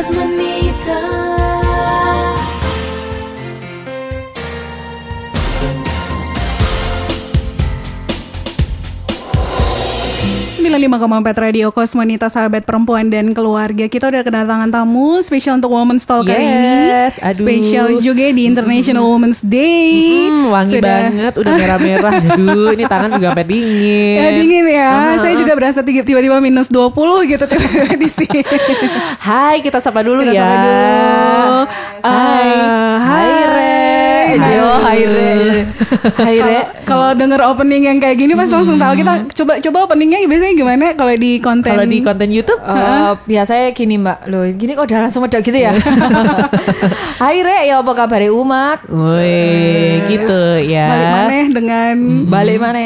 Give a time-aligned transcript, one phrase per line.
[0.00, 1.39] Cosmonita
[10.72, 11.02] 95,4
[11.42, 16.38] Radio Kosmonita Sahabat Perempuan dan Keluarga Kita udah kedatangan tamu spesial untuk Women's Talk kali
[16.38, 17.42] ini Yes, aduh.
[17.42, 22.12] Spesial juga di International Women's Day Hmm, wangi Sudah- banget, udah merah-merah.
[22.30, 24.16] Aduh, ini tangan juga sampai dingin.
[24.16, 26.94] Ya dingin ya, Ah, saya juga berasa tiba- tiba-tiba minus 20
[27.26, 28.40] gitu tiba-tiba di sini
[29.26, 30.40] Hai, kita sapa dulu Kita ya.
[30.40, 31.58] sapa dulu.
[32.00, 32.50] Hai.
[32.56, 33.26] Ah, Hai.
[33.26, 33.69] Hai.
[34.32, 35.32] Hai Re.
[36.14, 36.58] Hai Re.
[36.84, 40.54] Kalau- Kalau denger opening yang kayak gini pasti langsung tahu kita coba coba openingnya biasanya
[40.54, 40.86] gimana?
[40.92, 44.26] Kalau di konten Kalau di konten YouTube, Eh, biasanya gini mbak.
[44.26, 45.70] Loh gini kok udah langsung medok gitu ya?
[47.22, 48.78] Hai Re ya apa kabar umat?
[48.86, 50.86] Woi, gitu ya.
[50.88, 51.94] balik maneh dengan
[52.26, 52.82] Balik mana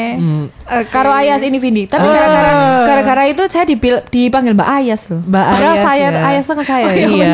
[0.89, 1.85] Karo Ayas ini Vindi.
[1.85, 2.51] Tapi gara-gara
[2.83, 5.21] gara-gara itu saya dipil, dipanggil Mbak Ayas loh.
[5.23, 6.21] Mbak Ayas saya ya.
[6.25, 6.85] Ayas ke saya.
[6.89, 7.05] Ya.
[7.05, 7.33] Iya,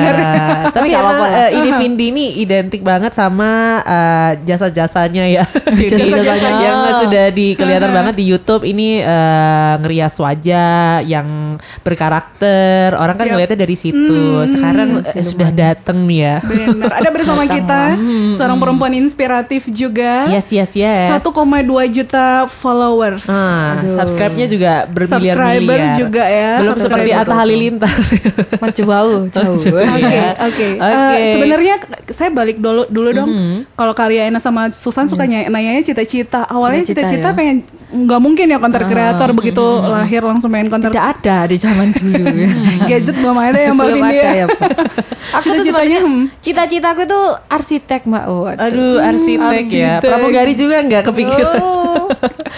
[0.70, 1.40] tapi nggak emang apa-apa.
[1.41, 5.44] Eh, ini Vindi ini identik banget sama eh, jasa-jasanya ya.
[5.91, 6.62] Jadi, Jasa-jasanya.
[6.66, 12.98] yang sudah di kelihatan banget di YouTube ini eh, ngerias wajah yang berkarakter.
[12.98, 13.34] Orang kan Siap.
[13.38, 14.21] ngeliatnya dari situ.
[14.49, 16.35] Sekarang eh, sudah dateng nih ya.
[16.41, 16.91] Benar.
[16.91, 17.82] Ada bersama kita
[18.35, 20.26] seorang perempuan inspiratif juga.
[20.27, 21.13] Yes, yes, yes.
[21.13, 21.30] 1,2
[21.91, 23.30] juta followers.
[23.30, 25.60] Ah, subscribe-nya juga bermiliar-miliar.
[25.62, 27.96] Subscriber juga ya, Belum seperti Atta Halilintar.
[28.58, 30.30] Mas jauh jauh Oke, Iya.
[30.38, 30.68] oke.
[31.38, 31.76] Sebenarnya
[32.10, 33.30] saya balik dulu dulu dong.
[33.76, 36.47] Kalau Karyana sama Susan suka nanya nanyanya cita-cita.
[36.47, 37.35] Awalnya Cita-cita ya.
[37.35, 41.91] pengen nggak mungkin ya konten kreator begitu lahir langsung main konten Tidak ada di zaman
[41.91, 42.23] dulu
[42.89, 44.31] gadget belum ada ya Mbak Belum ada ya.
[44.31, 44.69] ya Pak.
[45.31, 46.23] Aku tuh Cita-citanya, sebenarnya hmm.
[46.43, 49.99] Cita-citaku tuh arsitek mbak oh, Aduh, arsitek, ya.
[49.99, 50.09] Arsitek.
[50.12, 51.55] Pramugari juga nggak kepikiran.
[51.63, 52.07] Oh,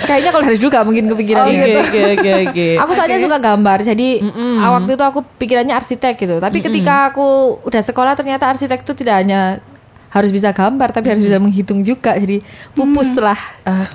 [0.09, 1.79] kayaknya kalau dari gak mungkin kepikiran Oke, gitu.
[1.79, 2.67] oke, oke, oke.
[2.81, 4.09] Aku soalnya suka gambar, jadi
[4.57, 6.35] ah, waktu itu aku pikirannya arsitek gitu.
[6.41, 9.61] Tapi ketika aku udah sekolah ternyata arsitek itu tidak hanya
[10.13, 12.13] harus bisa gambar, tapi harus bisa menghitung juga.
[12.13, 12.37] Jadi
[12.71, 13.37] pupus lah.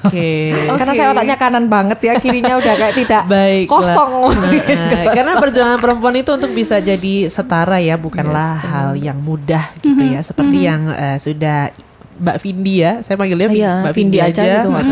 [0.03, 0.51] Oke.
[0.79, 3.71] Karena saya otaknya kanan banget ya, kirinya udah kayak tidak Baiklah.
[3.71, 4.12] kosong.
[4.34, 10.03] Nah, karena perjuangan perempuan itu untuk bisa jadi setara ya, bukanlah hal yang mudah gitu
[10.03, 10.19] ya.
[10.21, 11.71] Seperti yang eh, sudah
[12.19, 14.55] Mbak Vindi ya, saya panggilnya Iya, Mbak Vindi Vindi, aja aja.
[14.59, 14.84] gitu, Mbak.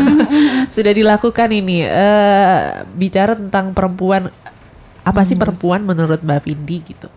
[0.71, 2.59] sudah dilakukan ini eh
[2.95, 4.31] bicara tentang perempuan
[5.03, 7.11] apa sih perempuan menurut Mbak Vindi gitu?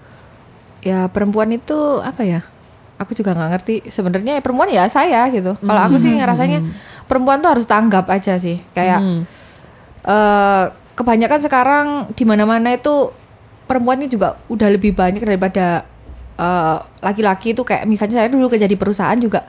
[0.80, 2.40] ya perempuan itu apa ya?
[3.00, 3.74] Aku juga nggak ngerti.
[3.88, 5.56] Sebenarnya ya perempuan ya saya gitu.
[5.56, 6.60] Kalau aku sih ngerasanya
[7.08, 8.60] perempuan tuh harus tanggap aja sih.
[8.76, 9.22] Kayak Hmm.
[10.00, 13.08] eh kebanyakan sekarang di mana-mana itu
[13.64, 15.88] perempuannya juga udah lebih banyak daripada
[16.36, 19.44] eh, laki-laki itu kayak misalnya saya dulu kerja di perusahaan juga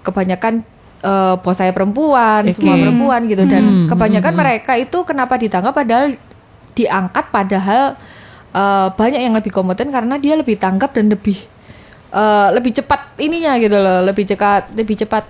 [0.00, 0.64] kebanyakan
[1.00, 2.56] eh, bos saya perempuan, Oke.
[2.56, 6.16] semua perempuan gitu Hmm, dan kebanyakan mereka itu kenapa ditanggap padahal
[6.72, 7.82] diangkat padahal
[8.52, 11.36] eh, banyak yang lebih kompeten karena dia lebih tanggap dan lebih
[12.14, 15.24] eh, lebih cepat ininya gitu loh, lebih cepat lebih cepat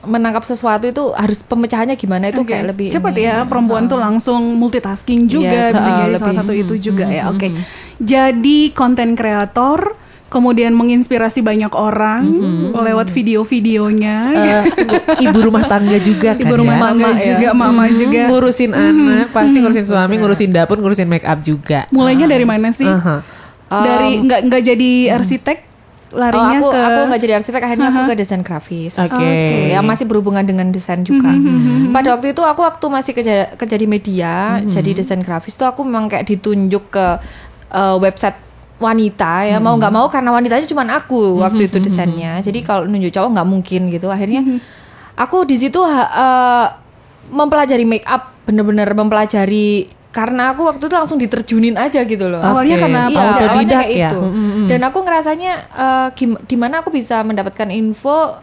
[0.00, 3.24] menangkap sesuatu itu harus pemecahannya gimana itu Oke, kayak lebih cepat ini.
[3.24, 6.20] ya perempuan tuh langsung multitasking juga Yes, bisa uh, jadi lebih.
[6.20, 7.46] salah satu itu juga ya oke.
[7.98, 12.22] Jadi konten kreator kemudian menginspirasi banyak orang
[12.70, 14.16] lewat video-videonya.
[14.36, 14.62] Eh,
[15.20, 16.82] ibu rumah tangga juga kan ibu rumah ya?
[16.84, 17.26] tangga Mama ya.
[17.26, 18.22] juga mama juga.
[18.28, 21.88] Ngurusin anak, pasti ngurusin suami, ngurusin dapur, ngurusin make up juga.
[21.90, 22.86] mulainya dari mana sih?
[22.86, 23.24] Aha.
[23.68, 25.58] dari nggak nggak jadi arsitek
[26.08, 28.96] Oh, larinya aku ke aku nggak jadi arsitek akhirnya aku ke desain grafis.
[28.96, 29.12] Oke.
[29.12, 29.32] Oke,
[29.76, 31.28] yang masih berhubungan dengan desain juga.
[31.92, 35.84] Pada waktu itu aku waktu masih kerja kerja di media, jadi desain grafis tuh aku
[35.84, 37.06] memang kayak ditunjuk ke
[37.72, 38.48] eh, website
[38.78, 42.38] wanita ya mau nggak mau karena wanitanya cuma aku waktu itu desainnya.
[42.40, 44.08] Jadi kalau nunjuk cowok nggak mungkin gitu.
[44.08, 44.40] Akhirnya
[45.18, 46.66] aku di situ eh,
[47.28, 52.40] mempelajari make up, bener-bener mempelajari karena aku waktu itu langsung diterjunin aja gitu loh.
[52.40, 54.10] awalnya karena Iya, awalnya kayak ya?
[54.10, 54.20] itu.
[54.66, 58.40] Dan aku ngerasanya eh, gim- di mana aku bisa mendapatkan info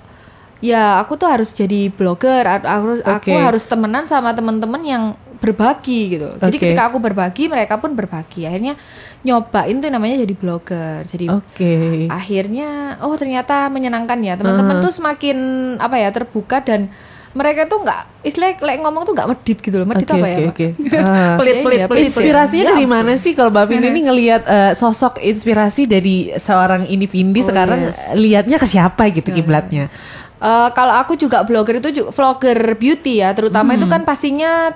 [0.64, 2.66] ya aku tuh harus jadi blogger, aku
[3.02, 5.04] aku, aku harus temenan sama teman-teman yang
[5.38, 6.38] berbagi gitu.
[6.40, 8.48] Jadi ketika aku berbagi, mereka pun berbagi.
[8.48, 8.74] Akhirnya
[9.22, 11.06] nyobain tuh namanya jadi blogger.
[11.06, 12.08] Jadi Oke.
[12.08, 14.34] akhirnya oh ternyata menyenangkan ya.
[14.38, 15.38] Teman-teman tuh semakin
[15.78, 16.90] apa ya terbuka dan
[17.36, 19.84] mereka tuh nggak istilahnya like ngomong tuh nggak medit gitu loh.
[19.84, 20.38] Medit Oke, apa ya?
[20.40, 20.52] oke, Pak?
[20.56, 20.68] oke.
[21.06, 21.36] Ah.
[21.36, 22.04] pelit pelit pelit pelit.
[22.08, 26.88] Inspirasinya Ya dari mana sih kalau Mbak Vindi ini ngelihat eh, sosok inspirasi dari seorang
[26.88, 28.16] ini Vindi Oh, sekarang yes.
[28.16, 29.92] lihatnya ke siapa gitu kiblatnya?
[30.36, 34.72] Eh, kalau aku juga blogger itu juga vlogger beauty ya, terutama itu kan pastinya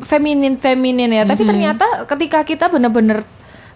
[0.00, 1.28] feminin feminin ya.
[1.28, 3.20] Tapi ternyata ketika kita bener-bener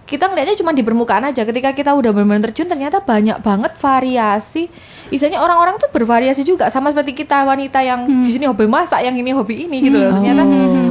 [0.06, 1.42] kita ngeliatnya cuma di permukaan aja.
[1.42, 4.70] Ketika kita udah benar-benar terjun, ternyata banyak banget variasi.
[5.10, 9.18] Istilahnya orang-orang tuh bervariasi juga, sama seperti kita wanita yang di sini hobi masak, yang
[9.18, 10.14] ini hobi ini gitu loh.
[10.14, 10.42] Ternyata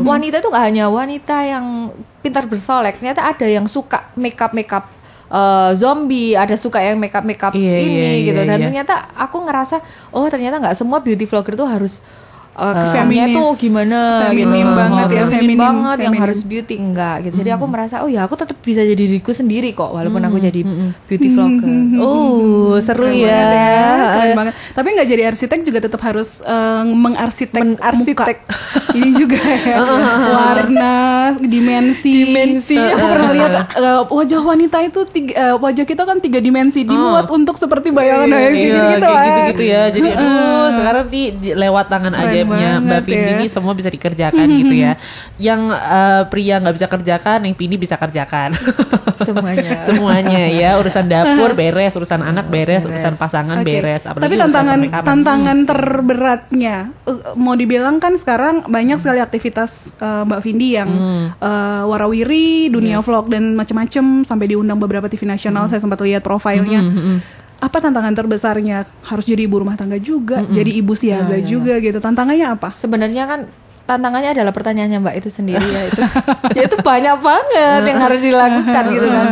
[0.03, 1.65] wanita itu nggak hanya wanita yang
[2.19, 4.91] pintar bersolek, ternyata ada yang suka makeup makeup
[5.31, 8.39] eh, zombie, ada suka yang makeup makeup Iya, ini iya, gitu.
[8.43, 8.65] iya, Dan iya.
[8.67, 9.79] ternyata aku ngerasa
[10.11, 12.03] oh ternyata nggak semua beauty vlogger tuh harus
[12.55, 13.35] uh, kesannya Feminis.
[13.35, 14.47] tuh gimana gitu.
[14.47, 16.23] Feminim banget ya, Feminim feminim, banget yang feminim.
[16.23, 17.35] harus beauty enggak gitu.
[17.37, 20.61] Jadi aku merasa oh ya aku tetap bisa jadi diriku sendiri kok walaupun aku jadi
[21.03, 21.69] beauty vlogger.
[21.97, 23.29] Oh, seru Keren ya.
[23.29, 24.53] banget ya, keren banget.
[24.71, 28.37] Tapi nggak jadi arsitek juga tetap harus eh, mengarsitek Menarsitek.
[28.39, 28.53] muka.
[28.97, 29.75] Ini juga ya.
[30.37, 30.95] Warna,
[31.37, 32.23] dimensi.
[32.23, 32.75] Dimensi.
[32.75, 37.27] Aku pernah lihat eh, wajah wanita itu tiga, eh, wajah kita kan tiga dimensi dibuat
[37.27, 39.23] untuk seperti bayangan Iya, gitu gitu kayak lah.
[39.25, 39.81] gitu-gitu ya.
[39.89, 43.35] Jadi aduh, sekarang di, di- lewat tangan Keren ajaibnya Mbak Vindi ya.
[43.41, 44.93] ini semua bisa dikerjakan gitu ya.
[45.41, 48.49] Yang eh, pria nggak bisa kerjakan, yang Vindi bisa kerjakan.
[49.25, 49.71] Semuanya.
[49.89, 52.91] Semuanya ya, urusan dapur beres, urusan anak beres, Beres.
[52.91, 53.67] urusan pasangan Oke.
[53.67, 54.03] beres.
[54.05, 56.75] Apalagi Tapi tantangan tantangan terberatnya
[57.07, 60.89] uh, mau dibilang kan sekarang banyak sekali aktivitas uh, Mbak Vindi yang
[61.39, 65.67] uh, warawiri, dunia vlog dan macam-macam sampai diundang beberapa TV nasional.
[65.71, 66.81] Saya sempat lihat profilnya.
[67.59, 68.83] Apa tantangan terbesarnya?
[69.05, 71.97] Harus jadi ibu rumah tangga juga, jadi ibu siaga juga gitu.
[72.03, 72.75] Tantangannya apa?
[72.75, 73.39] Sebenarnya kan
[73.85, 76.01] tantangannya adalah pertanyaannya Mbak itu sendiri ya itu.
[76.57, 79.27] ya itu banyak banget yang harus dilakukan gitu kan.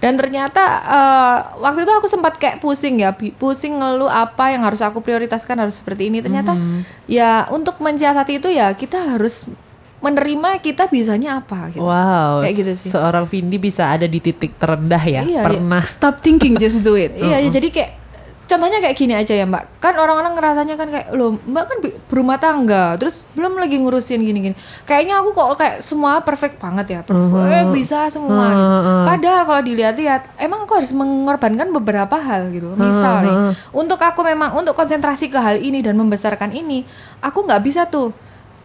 [0.00, 4.80] Dan ternyata eh, waktu itu aku sempat kayak pusing ya, pusing ngeluh apa yang harus
[4.80, 6.24] aku prioritaskan harus seperti ini.
[6.24, 6.56] Ternyata
[7.04, 9.44] ya untuk mensiasati itu ya kita harus
[10.00, 11.84] menerima kita bisanya apa gitu.
[11.84, 12.88] Wow, Kayak gitu sih.
[12.88, 15.22] seorang Vindi bisa ada di titik terendah ya.
[15.22, 15.42] Iya, iya.
[15.44, 15.84] Pernah.
[15.84, 17.12] Stop thinking, just do it.
[17.12, 17.90] Iya, ya, jadi kayak
[18.50, 19.78] contohnya kayak gini aja ya Mbak.
[19.78, 21.78] Kan orang-orang ngerasanya kan kayak loh Mbak kan
[22.10, 24.56] berumah tangga, terus belum lagi ngurusin gini-gini.
[24.88, 28.56] Kayaknya aku kok kayak semua perfect banget ya, perfect bisa semua.
[28.56, 28.66] gitu.
[29.04, 32.72] Padahal kalau dilihat-lihat, emang aku harus mengorbankan beberapa hal gitu.
[32.74, 33.36] Misal nih,
[33.70, 36.82] untuk aku memang untuk konsentrasi ke hal ini dan membesarkan ini,
[37.20, 38.10] aku nggak bisa tuh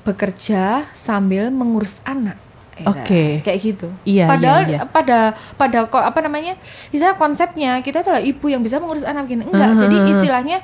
[0.05, 0.63] bekerja
[0.93, 2.37] sambil mengurus anak.
[2.75, 3.39] Ya, Oke.
[3.39, 3.87] kayak gitu.
[4.03, 4.79] Iya, Padahal iya, iya.
[4.83, 5.19] pada
[5.55, 6.59] pada kok apa namanya
[6.89, 10.57] istilah konsepnya kita adalah ibu yang bisa mengurus anak gini enggak jadi istilahnya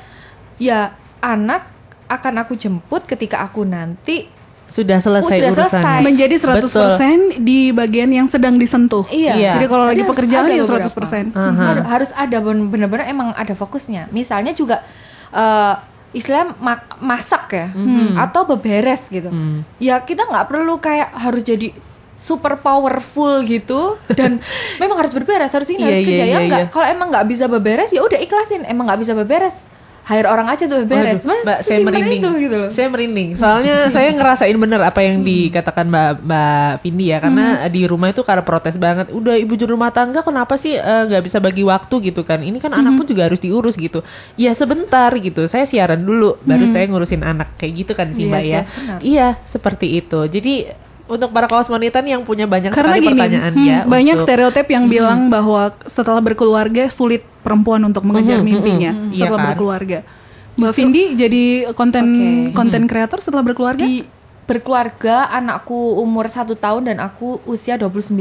[0.58, 1.64] ya anak
[2.06, 4.28] akan aku jemput ketika aku nanti
[4.68, 6.00] Sudah selesai Oh, sudah selesai.
[6.02, 6.96] Menjadi 100% Betul.
[7.40, 9.04] di bagian yang sedang disentuh.
[9.08, 9.52] iya Iya.
[9.56, 10.88] Jadi kalau lagi pekerjaan ya beberapa.
[10.88, 11.32] 100%.
[11.32, 14.84] Har- harus ada ben- benar-benar emang ada fokusnya misalnya juga
[15.32, 15.76] eh
[16.12, 18.16] istilah mak- masak ya Mhm.
[18.16, 19.32] atau beberes gitu
[19.78, 21.72] ya kita nggak perlu kayak harus jadi
[22.14, 24.38] super powerful gitu dan
[24.82, 26.70] memang harus berberes harus ini Iya, harus iya, kerja ya iya, nggak iya.
[26.70, 29.56] kalau emang nggak bisa beberes ya udah ikhlasin emang nggak bisa beberes
[30.02, 32.20] hire orang aja tuh beberes Waduh, Mbak, saya merinding.
[32.20, 33.30] itu gitu loh Saya merinding.
[33.38, 38.26] Soalnya saya ngerasain bener apa yang dikatakan Mbak Mbak Vindi ya, karena di rumah itu
[38.26, 39.14] karena protes banget.
[39.14, 42.42] Udah ibu juru rumah tangga, kenapa sih eh, nggak bisa bagi waktu gitu kan?
[42.42, 44.02] Ini kan anak pun juga harus diurus gitu.
[44.36, 45.46] Ya sebentar gitu.
[45.46, 48.52] Saya siaran dulu, baru saya ngurusin anak kayak gitu kan sih Yes, Mbak ya.
[48.58, 48.98] yes, benar.
[49.06, 50.20] Iya, seperti itu.
[50.28, 50.54] Jadi
[51.12, 54.68] untuk para kosmonitan yang punya banyak Karena sekali gini, pertanyaan hmm, ya, banyak untuk- stereotip
[54.72, 59.48] yang bilang bahwa setelah berkeluarga sulit perempuan untuk mengejar mimpinya Iya setelah kan?
[59.52, 60.00] berkeluarga.
[60.52, 61.44] Mbak Vindi jadi
[61.74, 62.56] konten Oke.
[62.56, 63.84] konten kreator setelah berkeluarga?
[63.84, 64.04] di
[64.44, 68.14] berkeluarga anakku umur satu tahun dan aku usia 29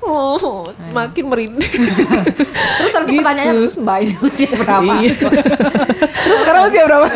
[0.00, 1.64] Oh, makin merinding.
[2.76, 5.12] terus nanti pertanyaannya terus mbak ini usia berapa Iya.
[6.24, 7.06] Terus sekarang usia berapa?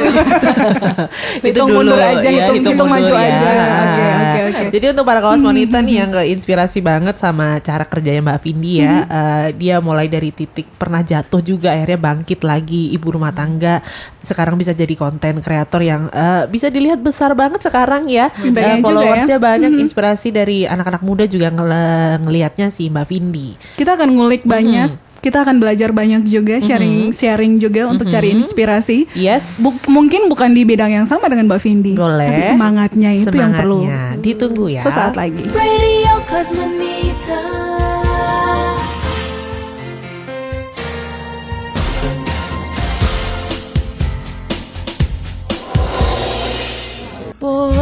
[1.41, 3.25] hitung mundur aja, ya, hitung, hitung maju ya.
[3.25, 3.49] aja.
[3.49, 4.63] Oke, oke, oke.
[4.69, 9.05] Jadi untuk para kawas wanita nih yang inspirasi banget sama cara kerjanya Mbak Vindi ya.
[9.05, 13.81] eh, dia mulai dari titik pernah jatuh juga akhirnya bangkit lagi ibu rumah tangga.
[14.21, 18.29] Sekarang bisa jadi konten kreator yang eh, bisa dilihat besar banget sekarang ya.
[18.51, 19.43] Banyak Eh, juga followersnya ya.
[19.43, 21.77] banyak, inspirasi dari anak-anak muda juga ngel-
[22.23, 23.49] ngelihatnya si Mbak Vindi.
[23.75, 29.11] Kita akan ngulik banyak, kita akan belajar banyak juga, sharing sharing juga untuk cari inspirasi.
[29.13, 29.59] Yes.
[29.59, 32.29] Buk- mungkin bukan di bidang yang sama dengan Mbak Vindi, Boleh.
[32.29, 33.83] tapi semangatnya itu yang perlu.
[33.85, 34.23] Semangatnya.
[34.23, 34.83] Ditunggu ya.
[34.83, 35.45] Sesaat lagi.
[35.49, 37.68] Radio Cosmonita.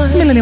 [0.06, 0.38] 95,4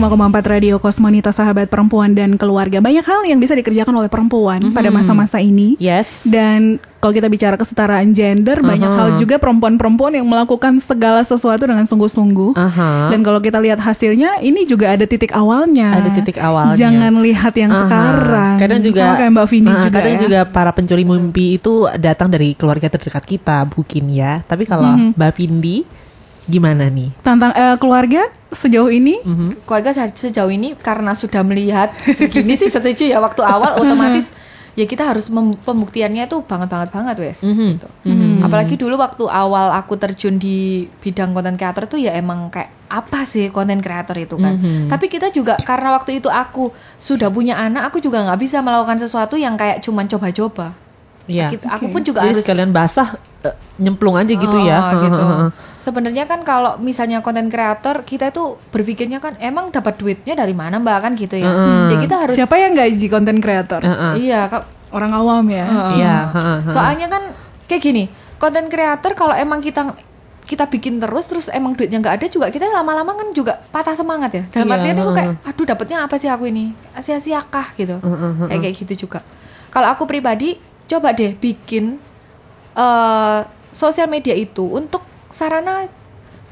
[0.47, 5.40] Radio Kosmonita Sahabat Perempuan dan Keluarga Banyak hal yang bisa dikerjakan oleh perempuan pada masa-masa
[5.40, 6.28] ini Yes.
[6.28, 11.83] Dan kalau kita bicara kesetaraan gender Banyak hal juga perempuan-perempuan yang melakukan segala sesuatu dengan
[11.83, 13.09] sungguh-sungguh Aha.
[13.09, 16.76] Dan kalau kita lihat hasilnya Ini juga ada titik awalnya Ada titik awalnya.
[16.76, 17.80] Jangan lihat yang Aha.
[17.80, 20.21] sekarang Kadang juga Sama kayak Mbak Vindi Ah, juga kadang ya.
[20.21, 24.44] juga para pencuri mimpi itu datang dari keluarga terdekat kita, mungkin ya.
[24.44, 25.16] Tapi kalau Mhm.
[25.16, 26.03] Mbak Vindi
[26.44, 27.08] gimana nih?
[27.18, 29.64] Tentang eh, keluarga sejauh ini Mhm.
[29.64, 34.30] keluarga se- sejauh ini karena sudah melihat segini sih setuju ya waktu awal otomatis
[34.72, 37.66] ya kita harus pembuktiannya tuh banget banget banget wes Mhm.
[37.74, 37.88] gitu.
[38.40, 40.56] apalagi dulu waktu awal aku terjun di
[40.98, 44.86] bidang konten kreator tuh ya emang kayak apa sih konten kreator itu kan Mhm.
[44.86, 48.98] tapi kita juga karena waktu itu aku sudah punya anak aku juga nggak bisa melakukan
[48.98, 50.74] sesuatu yang kayak cuman coba-coba
[51.24, 51.56] Iya.
[51.72, 53.16] Aku pun juga Jadi harus sekalian basah
[53.76, 54.78] nyemplung aja gitu ya.
[54.78, 55.22] Oh, gitu.
[55.22, 55.48] Heeh.
[55.82, 60.80] Sebenarnya kan kalau misalnya konten kreator kita itu berpikirnya kan emang dapat duitnya dari mana
[60.80, 61.50] mbak kan gitu ya.
[61.90, 63.84] Jadi kita harus Siapa yang gaji konten kreator?
[63.84, 64.12] Heeh.
[64.30, 64.64] iya kak.
[64.94, 65.66] Orang awam ya.
[65.98, 66.72] Iya, heeh, heeh.
[66.72, 67.34] Soalnya kan
[67.66, 68.06] kayak gini,
[68.38, 69.90] konten kreator kalau emang kita
[70.44, 74.30] kita bikin terus terus emang duitnya nggak ada juga kita lama-lama kan juga patah semangat
[74.38, 74.44] ya.
[74.52, 76.76] Dalam Iya, artian aku kayak aduh dapatnya apa sih aku ini?
[76.94, 77.96] Sia-siakah gitu.
[78.48, 79.24] Kayak kayak gitu juga.
[79.72, 81.98] Kalau aku pribadi coba deh bikin
[82.75, 83.38] eh
[83.71, 85.87] sosial media itu untuk sarana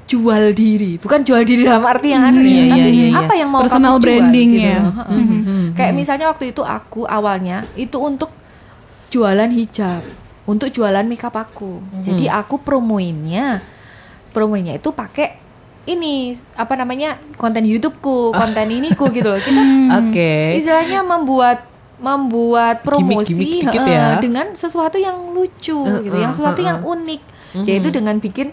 [0.02, 3.16] jual diri, bukan jual diri dalam arti yang anu Iya, ya, tapi iya, iya, iya.
[3.16, 4.76] apa yang mau Personal kamu jual branding gitu ya.
[4.76, 4.92] loh.
[4.92, 5.24] Heeh.
[5.72, 8.28] Kayak misalnya waktu itu aku awalnya itu untuk
[9.08, 10.02] jualan hijab,
[10.44, 11.80] untuk jualan makeup aku.
[12.04, 13.64] Jadi aku promoinnya,
[14.36, 15.40] promoinnya itu pakai
[15.88, 19.40] ini apa namanya konten YouTubeku, konten iniku gitu loh.
[19.40, 19.62] Kita
[19.96, 20.60] Oke.
[20.60, 21.71] istilahnya membuat
[22.02, 24.18] membuat promosi dikit heeh, ya.
[24.18, 26.92] dengan sesuatu yang lucu Eh, gitu, eh, yang sesuatu eh, yang eh.
[26.92, 27.22] unik,
[27.62, 28.50] yaitu dengan bikin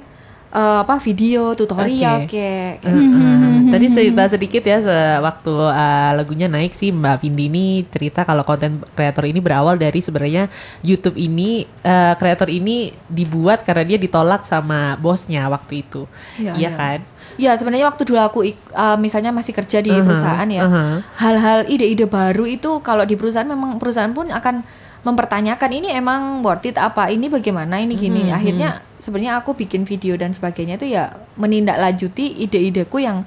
[0.53, 2.29] eh, apa video tutorial Oke.
[2.29, 3.49] kayak Heeh.
[3.69, 8.81] Tadi cerita sedikit ya sewaktu uh, lagunya naik sih Mbak Vindi ini cerita kalau konten
[8.97, 10.49] kreator ini berawal dari sebenarnya
[10.81, 16.09] YouTube ini uh, kreator ini dibuat karena dia ditolak sama bosnya waktu itu.
[16.41, 16.69] Iya, Iya iya.
[16.73, 16.99] kan?
[17.39, 18.39] Ya sebenarnya waktu dulu aku
[18.75, 20.99] uh, misalnya masih kerja di Uh-huh, perusahaan ya, uh-huh.
[21.23, 24.61] hal-hal ide-ide baru itu kalau di perusahaan memang perusahaan pun akan
[25.07, 28.27] mempertanyakan ini emang worth it apa ini bagaimana ini gini.
[28.27, 33.23] Uh-huh, Akhirnya sebenarnya aku bikin video dan sebagainya itu ya menindaklanjuti ide-ideku yang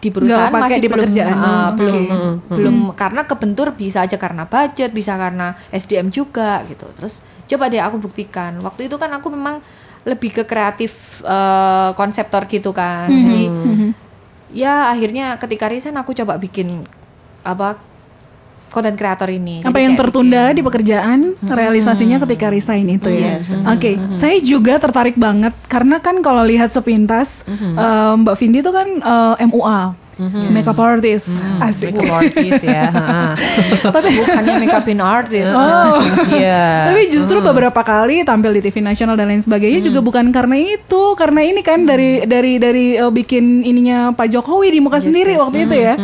[0.00, 1.36] di perusahaan masih di belum pekerjaan.
[1.36, 2.52] uh, Hmm, belum oke.
[2.56, 6.88] belum karena kebentur bisa aja karena budget bisa karena SDM juga gitu.
[6.96, 8.56] Terus coba deh aku buktikan.
[8.60, 9.60] Waktu itu kan aku memang
[10.04, 13.08] lebih ke kreatif eh, konseptor gitu kan.
[13.08, 13.44] Hmm, Jadi
[14.54, 16.84] ya akhirnya ketika resign aku coba bikin
[17.40, 17.80] apa
[18.68, 19.62] konten kreator ini.
[19.62, 21.18] Apa Jadi yang tertunda bikin- di pekerjaan?
[21.40, 23.38] Realisasinya ketika resign itu ya.
[23.38, 25.54] Yes, Oke, saya juga tertarik banget.
[25.66, 29.80] Karena kan kalau lihat sepintas eh, Mbak Vindi itu kan eh, MUA,
[30.50, 31.94] makeup artist, asik.
[31.94, 32.90] Makeup artist ya.
[33.94, 35.52] Tapi bukannya makeupin artist.
[35.52, 36.00] Oh.
[36.34, 36.90] Iya.
[36.90, 41.02] Tapi justru beberapa kali tampil di TV nasional dan lain sebagainya juga bukan karena itu,
[41.14, 45.68] karena ini kan dari dari dari uh, bikin ininya Pak Jokowi di muka sendiri waktu
[45.68, 45.94] itu ya.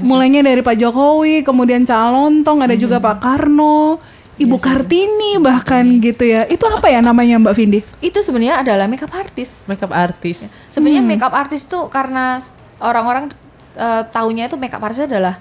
[0.00, 4.00] Mulainya dari Pak Jokowi, kemudian Calontong, ada juga Pak Karno,
[4.34, 6.42] Ibu Kartini bahkan gitu ya.
[6.50, 7.80] Itu apa ya namanya Mbak Vindi?
[8.02, 9.62] Itu sebenarnya adalah makeup artist.
[9.70, 10.50] Makeup artist.
[10.74, 12.42] Sebenarnya makeup artist tuh karena
[12.82, 13.30] orang-orang
[13.74, 15.38] eh, taunya itu makeup artist adalah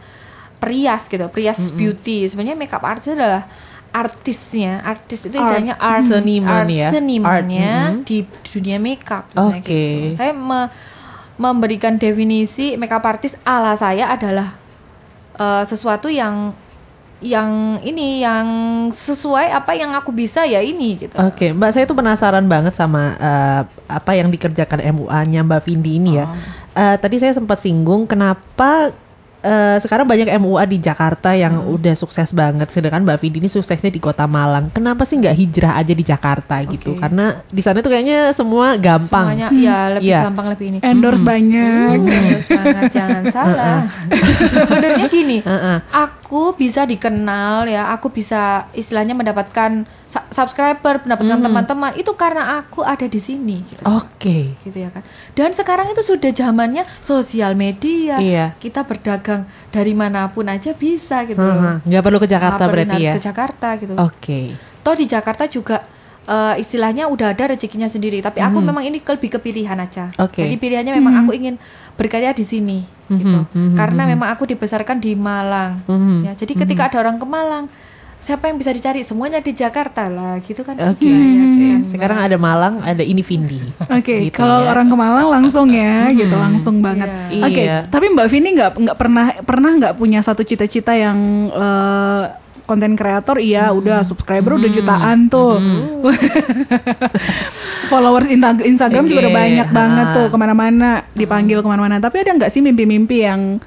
[0.58, 2.26] perias gitu, perias beauty.
[2.26, 3.46] Sebenarnya makeup artist adalah
[3.94, 6.90] artisnya, artis itu istilahnya art, Seniman art ya.
[6.90, 9.30] senimannya Art, di dunia makeup.
[9.38, 9.62] Oke.
[9.62, 10.18] gitu.
[10.18, 10.72] Saya me-
[11.36, 14.58] memberikan definisi makeup artist ala saya adalah
[15.36, 16.58] eh, sesuatu yang
[17.24, 18.46] yang ini yang
[18.92, 21.16] sesuai apa yang aku bisa ya ini gitu.
[21.16, 26.20] Oke, Mbak saya tuh penasaran banget sama eh, apa yang dikerjakan MUA-nya Mbak Vindi ini
[26.20, 26.28] ya.
[26.76, 28.92] Eh, tadi saya sempat singgung kenapa
[29.44, 33.88] eh, sekarang banyak MUA di Jakarta yang udah sukses banget, sedangkan Mbak Vindi ini suksesnya
[33.88, 34.72] di Kota Malang.
[34.72, 36.96] Kenapa sih nggak hijrah aja di Jakarta gitu?
[36.96, 39.36] Karena di sana tuh kayaknya semua gampang.
[39.36, 40.20] Semuanya ya lebih Iya.
[40.24, 40.78] gampang lebih ini.
[40.80, 41.96] Endorse banyak.
[42.00, 43.80] Terus banget jangan salah.
[44.34, 45.78] Sebenarnya gini, Heeh.
[45.90, 51.46] aku bisa dikenal ya, aku bisa istilahnya mendapatkan su- subscriber, mendapatkan Hmm.
[51.46, 53.84] teman-teman itu karena aku ada di sini gitu.
[53.84, 54.56] Oke.
[54.60, 55.02] Gitu ya kan.
[55.34, 58.18] Dan sekarang itu sudah zamannya sosial media.
[58.18, 58.46] Iya.
[58.56, 59.33] Kita berdagang
[59.70, 61.80] dari mana pun aja bisa gitu loh.
[61.82, 63.14] Nggak perlu ke Jakarta perlu berarti harus ya.
[63.16, 63.94] ke Jakarta gitu.
[63.96, 64.40] Oke.
[64.80, 65.78] Toh di Jakarta juga
[66.24, 68.66] eh, istilahnya udah ada rezekinya sendiri, tapi aku Mhm.
[68.66, 70.08] memang ini lebih ke pilihan aja.
[70.16, 70.40] Oke.
[70.40, 71.60] Jadi pilihannya memang aku ingin
[71.94, 72.80] berkarya di sini
[73.12, 73.44] gitu.
[73.44, 75.84] mhm, Karena memang aku dibesarkan di Malang.
[75.84, 76.24] Mhm.
[76.24, 77.68] Ya, jadi ketika ada orang ke Malang,
[78.24, 79.04] siapa yang bisa dicari?
[79.04, 80.80] Semuanya di Jakarta lah, gitu kan.
[80.88, 81.04] Oke.
[81.04, 81.82] Nah, ya kan.
[81.86, 83.60] Sekarang ada Malang, ada ini Vindi.
[83.84, 84.72] Oke, Gitu kalau ya.
[84.72, 87.12] orang ke Malang langsung ya, gitu langsung banget.
[87.30, 87.44] Iya.
[87.44, 87.78] Oke, Iya.
[87.86, 92.24] tapi Mbak Vini nggak nggak pernah pernah nggak punya satu cita-cita yang eh,
[92.64, 95.60] konten kreator, iya udah subscriber udah jutaan tuh,
[97.92, 102.00] followers Insta- Instagram juga udah Oke, banyak banget tuh ke mana-mana, dipanggil ke mana-mana.
[102.00, 103.60] Tapi ada nggak sih mimpi-mimpi yang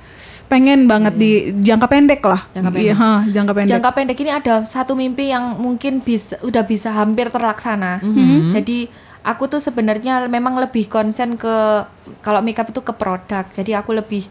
[0.46, 2.46] pengen banget di jangka pendek lah?
[2.54, 2.86] Jangka pendek.
[2.86, 3.70] Iya, ha, jangka pendek.
[3.74, 7.98] Jangka pendek ini ada satu mimpi yang mungkin bisa udah bisa hampir terlaksana.
[8.00, 8.54] Mhm.
[8.54, 8.86] Jadi
[9.22, 11.54] aku tuh sebenarnya memang lebih konsen ke
[12.22, 13.42] kalau makeup itu ke produk.
[13.50, 14.22] Jadi aku lebih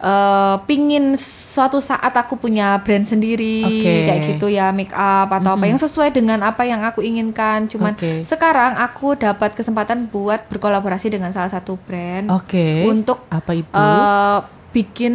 [0.00, 3.84] eh, pingin suatu saat aku punya brand sendiri Oke.
[3.84, 4.04] Mhm.
[4.08, 7.68] kayak gitu ya make up atau apa yang sesuai dengan apa yang aku inginkan.
[7.68, 8.24] Cuman Oke.
[8.24, 12.88] sekarang aku dapat kesempatan buat berkolaborasi dengan salah satu brand Oke.
[12.88, 13.76] untuk apa itu?
[13.76, 15.14] eh, bikin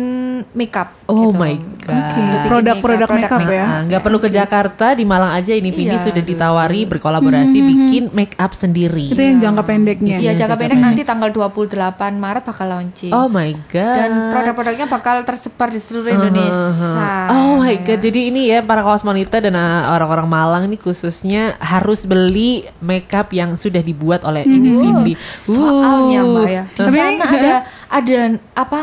[0.51, 0.91] makeup.
[1.07, 1.39] Oh gitu.
[1.39, 1.95] my god.
[1.95, 3.65] Bikin produk-produk makeup, makeup ya.
[3.88, 8.35] Nggak perlu ke Jakarta di Malang aja ini Vindi Iya, sudah ditawari berkolaborasi bikin make
[8.35, 9.15] up sendiri.
[9.15, 10.19] Itu yang jangka pendeknya.
[10.19, 11.71] Iya, jangka pendek nanti tanggal 28
[12.19, 13.15] Maret bakal launching.
[13.15, 13.95] Oh my god.
[13.95, 17.31] Dan produk-produknya bakal tersebar di seluruh Indonesia.
[17.31, 22.03] Oh my god, jadi ini ya para kosmonita dan uh, orang-orang Malang nih khususnya harus
[22.03, 25.13] beli makeup yang sudah dibuat oleh ini Vindi.
[25.39, 26.27] Soalnya.
[26.27, 27.53] Mbak ya, di Tapi- sana ada
[27.88, 28.19] ada
[28.57, 28.77] apa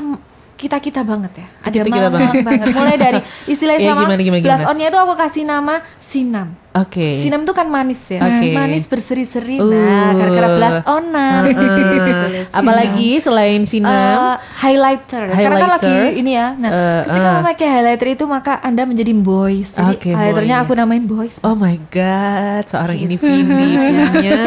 [0.62, 1.47] kita kita banget ya.
[1.66, 2.66] Ada Kita-kita malang banget.
[2.71, 3.19] Mulai dari
[3.52, 4.71] istilah Ya, sama gimana, gimana, blush gimana?
[4.71, 6.54] onnya itu aku kasih nama Sinam.
[6.72, 7.20] Oke.
[7.20, 8.48] Sinam itu kan manis ya, Oke.
[8.50, 9.56] manis berseri-seri.
[9.56, 9.68] Uh.
[9.68, 11.42] Nah, gara-gara blush onan.
[11.52, 13.92] Uh, apalagi selain sinam.
[13.92, 15.28] Eh, highlighter.
[15.30, 15.92] Sekarang kan Highlighter.
[15.92, 16.46] lagi ini ya.
[16.54, 17.34] Nah, Eh, ketika eh.
[17.38, 19.68] memakai highlighter itu maka Anda menjadi boys.
[19.70, 20.64] Jadi Oke, highlighternya boy.
[20.64, 21.34] aku namain boys.
[21.40, 23.68] Oh my god, seorang ini Vindi
[24.08, 24.40] punya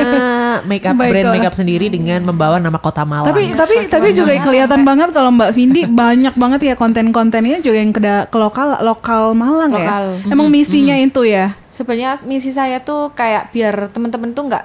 [0.64, 1.34] makeup brand Baiklah.
[1.36, 3.30] makeup sendiri dengan membawa nama kota Malang.
[3.30, 7.92] Tapi tapi tapi juga kelihatan banget kalau Mbak Vindi banyak banget ya konten-kontennya juga yang
[7.92, 10.04] ke, ke lokal lokal Malang Lokal.
[10.20, 10.32] ya.
[10.32, 11.54] Emang misinya itu ya.
[11.76, 14.64] Sebenarnya misi saya tuh kayak biar teman-teman tuh nggak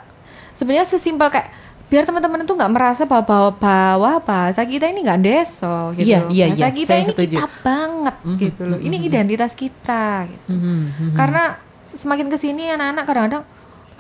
[0.54, 1.50] sebenarnya sesimpel kayak
[1.90, 6.06] biar teman-teman tuh nggak merasa bahwa, bahwa bahwa bahasa kita ini nggak deso gitu.
[6.06, 6.70] Iya, iya, bahasa iya.
[6.70, 7.36] kita ini setuju.
[7.42, 8.78] kita banget gitu loh.
[8.78, 10.54] Ini identitas kita gitu.
[10.54, 11.16] Mhm, mhm.
[11.18, 11.58] Karena
[11.98, 13.44] semakin ke sini anak-anak kadang-kadang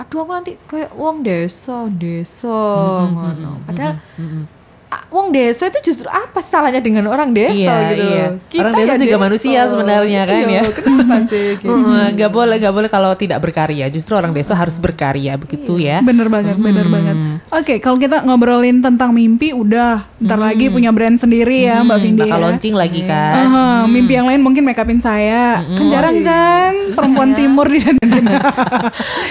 [0.00, 3.52] aduh aku nanti kayak wong desa desa Mhm, ngono.
[3.66, 4.59] Padahal ah,
[5.06, 8.26] wong desa itu justru apa salahnya dengan orang desa Iya, gitu iya.
[8.26, 8.30] loh.
[8.60, 10.62] Orang desa juga manusia sebenarnya kan Iya, ya.
[10.68, 11.46] Kenapa sih?
[11.56, 11.70] gitu?
[11.70, 13.86] Heeh, Gak boleh, gak boleh kalau tidak berkarya.
[13.88, 15.98] Justru orang desa harus berkarya begitu ya.
[16.00, 17.16] Bener banget, bener banget.
[17.48, 22.20] Oke, kalau kita ngobrolin tentang mimpi, udah ntar lagi punya brand sendiri ya Mbak Vindi
[22.20, 22.44] Bakal ya.
[22.44, 23.34] launching lagi kan.
[23.40, 25.62] Aha, mimpi yang lain mungkin make upin saya.
[25.70, 28.38] Kan jarang kan perempuan timur di Indonesia.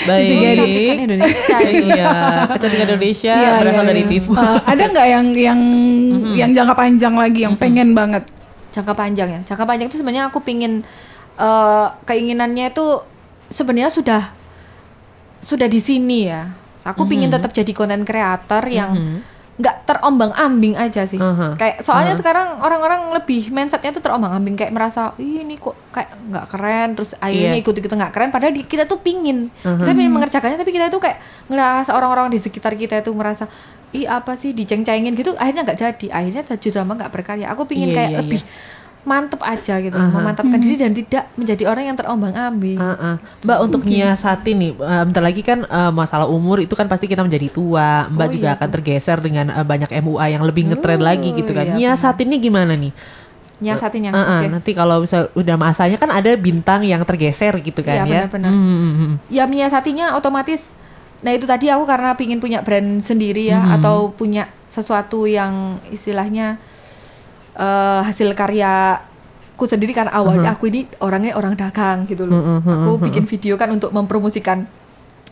[0.05, 0.27] Baik.
[0.31, 1.57] Kecantikan Indonesia.
[1.61, 2.11] Iya,
[2.49, 4.09] kecantikan Indonesia Iya, berasal iya, dari iya.
[4.09, 4.35] timur.
[4.35, 5.59] Uh, ada nggak yang yang
[6.33, 8.23] yang jangka panjang lagi yang pengen banget?
[8.69, 9.39] jangka panjang ya.
[9.43, 10.85] Jangka panjang itu sebenarnya aku pingin
[11.35, 12.85] eh, keinginannya itu
[13.49, 14.21] sebenarnya sudah
[15.41, 16.53] sudah di sini ya.
[16.81, 19.19] Aku pingin tetap jadi konten kreator yang
[19.59, 21.19] nggak terombang ambing aja sih.
[21.19, 21.59] Mhm.
[21.59, 26.15] kayak soalnya sekarang orang-orang lebih mindsetnya tuh terombang ambing kayak merasa Ih, ini kok kayak
[26.23, 27.61] nggak keren terus akhirnya Iya.
[27.61, 29.51] ikut-ikut nggak keren padahal di- kita tuh pingin.
[29.59, 33.51] Kita pingin mengerjakannya tapi kita tuh kayak ngerasa orang-orang di sekitar kita itu merasa
[33.91, 37.89] ih apa sih diceng-cengin gitu akhirnya nggak jadi akhirnya justru lama nggak berkarya aku pingin
[37.89, 38.41] Iya, kayak iya, lebih
[38.99, 43.15] mantep aja gitu memantapkan diri dan tidak menjadi orang yang terombang ambing Uh-uh.
[43.41, 47.23] Mbak untuk nyiasatin nih, uh, bentar lagi kan uh, masalah umur itu kan pasti kita
[47.23, 48.11] menjadi tua.
[48.11, 51.31] Mbak Oh, juga iya akan tergeser dengan uh, banyak MUA yang lebih ngetren Oh, lagi
[51.31, 51.65] gitu kan.
[51.65, 52.91] iya, Nyiasatinnya gimana nih?
[53.59, 58.03] nyiasatinnya Uh-uh, oke Nanti kalau bisa udah masanya kan ada bintang yang tergeser gitu kan
[58.03, 58.07] Iya, ya.
[58.27, 58.51] benar-benar.
[58.51, 59.11] Hmm, hmm, hmm.
[59.27, 60.71] ya menyiasatinya otomatis
[61.19, 66.55] nah itu tadi aku karena pingin punya brand sendiri ya atau punya sesuatu yang istilahnya
[67.53, 72.63] eh, hasil karyaku sendiri karena awalnya aku ini orangnya orang dagang gitu loh.
[72.63, 74.63] Aku bikin video kan untuk mempromosikan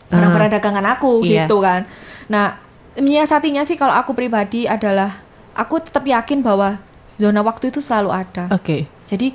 [0.07, 1.47] barang-barang dagangan aku Iya.
[1.47, 1.87] gitu kan.
[2.27, 2.59] Nah
[2.95, 5.21] menyiasatinya sih kalau aku pribadi adalah
[5.53, 6.81] aku tetap yakin bahwa
[7.15, 8.51] zona waktu itu selalu ada.
[8.51, 8.87] Oke.
[9.07, 9.31] jadi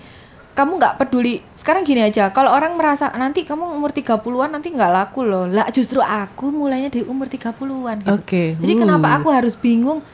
[0.53, 1.41] kamu nggak peduli.
[1.53, 5.47] Sekarang gini aja, kalau orang merasa nanti kamu umur 30-an nanti nggak laku loh.
[5.47, 8.13] Lah justru aku mulainya dari umur 30-an gitu.
[8.13, 8.45] Oke.
[8.57, 8.81] Jadi Uh.
[8.81, 10.05] kenapa aku harus bingung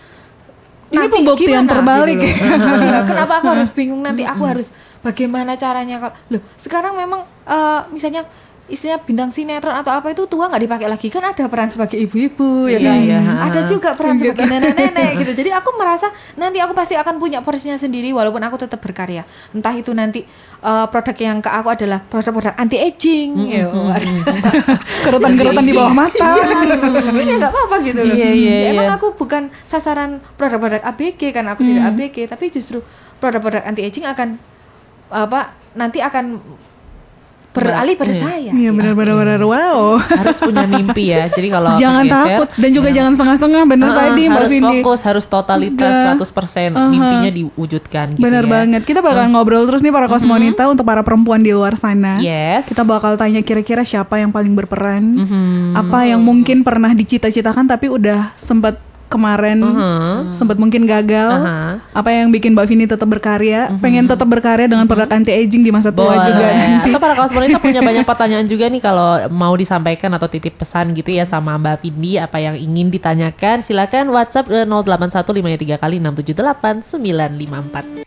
[0.89, 2.57] Ini pembuktian terbalik gitu ya.
[2.65, 2.81] loh.
[2.81, 7.81] Iya, kenapa aku harus bingung nanti aku harus bagaimana caranya kalau loh sekarang memang eh,
[7.93, 8.25] misalnya
[8.69, 11.09] istilahnya bintang sinetron atau apa itu tua nggak dipakai lagi.
[11.09, 12.99] Kan ada peran sebagai ibu-ibu ya Iya, kan?
[13.01, 13.21] iya.
[13.49, 15.33] ada juga peran sebagai nenek-nenek gitu.
[15.41, 19.25] Jadi aku merasa nanti aku pasti akan punya porsinya sendiri walaupun aku tetap berkarya.
[19.57, 20.23] Entah itu nanti
[20.63, 23.67] eh, produk yang ke aku adalah produk-produk anti aging ya.
[25.09, 26.31] Kerutan-kerutan di bawah mata.
[27.25, 28.15] ini nggak apa-apa gitu loh.
[28.15, 28.97] Iya, iya, Ya, emang iya.
[29.01, 32.85] aku bukan sasaran produk-produk ABG karena aku tidak ABG tapi justru
[33.19, 34.39] produk-produk anti aging akan
[35.09, 36.37] apa nanti akan
[37.51, 38.23] beralih pada Iya.
[38.23, 39.99] saya Iya benar-benar wow.
[39.99, 41.27] harus punya mimpi ya.
[41.29, 44.69] Jadi kalau jangan tergeser, takut dan juga jangan setengah-setengah bener uh-uh, tadi Mbak harus Vindi.
[44.79, 46.15] fokus, harus totalitas Udah.
[46.15, 46.89] 100% Uh-huh.
[46.89, 48.51] mimpinya diwujudkan gitu Bener ya.
[48.53, 48.83] banget.
[48.85, 52.21] Kita bakal ngobrol terus nih para kosmonita untuk para perempuan di luar sana.
[52.21, 52.69] Yes.
[52.69, 55.75] Kita bakal tanya kira-kira siapa yang paling berperan, Mhm.
[55.75, 58.79] apa yang mungkin pernah dicita-citakan tapi udah sempat
[59.09, 60.33] kemarin Mhm.
[60.33, 61.29] sempat mungkin gagal.
[61.33, 61.81] Aha.
[61.91, 65.73] Apa yang bikin Mbak Vini tetap berkarya, pengen tetap berkarya dengan produk anti aging di
[65.73, 66.25] masa tua Boleh.
[66.25, 66.89] juga nanti.
[66.93, 70.93] Atau para kaos wanita punya banyak pertanyaan juga nih kalau mau disampaikan atau titip pesan
[70.93, 76.85] gitu ya sama Mbak Vindi apa yang ingin ditanyakan silakan WhatsApp eh, 081553 kali 678
[76.85, 78.05] 954.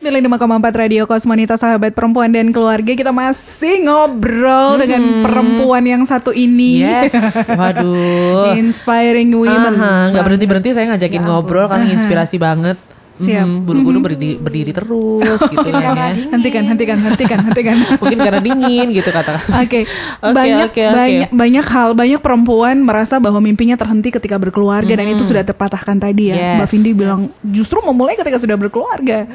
[0.00, 0.72] Light of a woman.
[0.72, 0.80] Radio Cosmonita.
[0.80, 6.80] 105,4 Radio Kosmonita Sahabat Perempuan dan Keluarga Kita masih ngobrol dengan perempuan yang satu ini
[6.80, 7.12] Yes,
[7.60, 8.56] waduh.
[8.56, 12.80] Inspiring women Aha, nggak berhenti berhenti saya ngajakin ngobrol karena inspirasi banget.
[13.20, 13.44] Siap.
[13.44, 16.10] Mhm, bulu-bulu berdiri, berdiri terus gitu Mungkin kan ya.
[16.10, 16.32] dingin.
[16.32, 19.44] Hentikan, hentikan, hentikan, hentikan Mungkin karena dingin gitu katakan.
[19.62, 20.96] Oke, Oke, banyak oke, oke.
[20.96, 26.00] banyak banyak hal, banyak perempuan merasa bahwa mimpinya terhenti ketika berkeluarga dan itu sudah terpatahkan
[26.00, 26.36] tadi ya.
[26.36, 29.28] Yes, Mbak Vindi bilang justru memulai ketika sudah berkeluarga.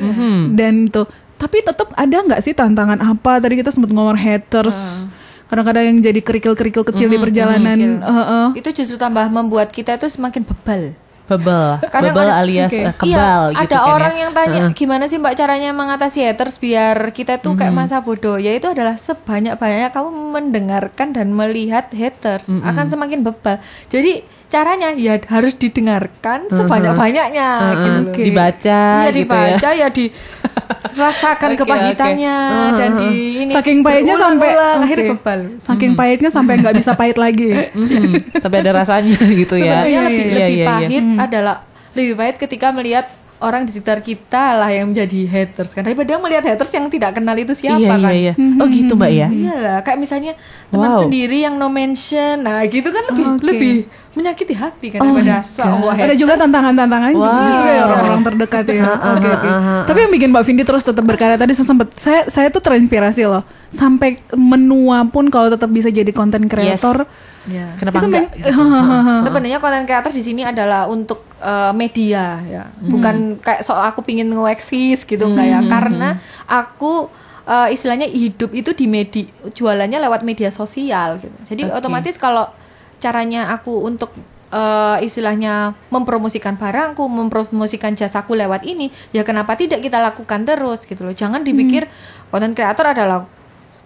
[0.52, 3.38] Dan tuh, tapi tetap ada nggak sih tantangan apa?
[3.38, 5.06] Tadi kita sempat ngomong haters.
[5.45, 7.78] Kadang-kadang yang jadi kerikil-kerikil kecil di perjalanan.
[7.78, 8.02] kerikil.
[8.02, 8.48] Heeh.
[8.58, 10.98] Itu justru tambah membuat kita itu semakin bebal.
[11.25, 12.77] Bebel, Kadang bebel ada- alias oke.
[12.79, 13.09] eh, kebal
[13.49, 14.19] iya, gitu ada kan orang ya.
[14.19, 14.73] yang tanya Heeh.
[14.73, 19.55] gimana sih mbak caranya mengatasi haters biar kita tuh kayak masa bodoh yaitu adalah sebanyak
[19.55, 23.57] banyaknya kamu mendengarkan dan melihat haters akan semakin bebal
[23.88, 24.21] jadi
[24.56, 28.12] caranya ya harus didengarkan sebanyak banyaknya gitu loh.
[28.15, 28.22] Oke.
[28.24, 29.20] dibaca Iya gitu ya.
[29.20, 32.78] dibaca ya dirasakan Oke, kepahitannya oke.
[32.80, 33.12] dan di
[33.44, 34.80] ini Saking pahitnya sampai oke.
[34.82, 37.52] akhirnya bebal Saking pahitnya sampai nggak bisa pahit lagi.
[38.44, 39.84] Sampai ada rasanya gitu ya.
[39.84, 40.68] Sebenarnya Iya, lebih iya, lebih iya, iya.
[40.68, 41.56] pahit adalah
[41.91, 43.06] lebih pahit ketika melihat
[43.43, 47.36] orang di sekitar kita lah yang menjadi haters kan daripada melihat haters yang tidak kenal
[47.36, 48.00] itu siapa iya, kan.
[48.00, 48.34] iya, iya.
[48.63, 49.28] Oh gitu mbak ya.
[49.28, 50.34] Iyalah, kayak misalnya
[50.71, 51.02] teman Wow.
[51.04, 53.43] sendiri yang no mention, nah gitu kan lebih Oke.
[53.43, 53.74] lebih
[54.15, 57.45] menyakiti hati kan Oh daripada sebuah Ada juga tantangan-tantangan Wow.
[57.52, 58.84] justru ya orang-orang terdekat ya.
[59.19, 59.50] Oke oke.
[59.84, 63.28] Tapi yang bikin Mbak Vindi terus tetap berkarya tadi saya sempat saya saya tuh terinspirasi
[63.28, 63.43] loh.
[63.67, 67.04] Sampai menua pun kalau tetap bisa jadi konten kreator.
[67.45, 67.77] Ya.
[67.77, 68.27] Kenapa Itu enggak?
[68.41, 68.62] gitu?
[69.25, 74.34] Sebenarnya konten kreator di sini adalah untuk eh, media ya, bukan kayak soal aku pingin
[74.34, 76.17] nge-eksis gitu enggak ya, karena
[76.49, 77.10] aku
[77.45, 81.38] eh, istilahnya hidup itu di media jualannya lewat media sosial gitu.
[81.45, 81.86] Jadi Oke.
[81.86, 82.49] otomatis kalau
[82.97, 84.10] caranya aku untuk
[84.49, 91.05] eh, istilahnya mempromosikan barangku, mempromosikan jasaku lewat ini, ya kenapa tidak kita lakukan terus gitu
[91.05, 91.13] loh.
[91.13, 91.86] Jangan dipikir
[92.34, 93.29] konten kreator adalah